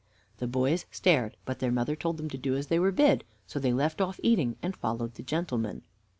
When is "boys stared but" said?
0.47-1.59